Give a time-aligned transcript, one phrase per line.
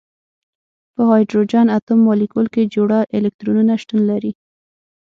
[0.93, 4.31] په هایدروجن اتوم مالیکول کې جوړه الکترونونه شتون لري.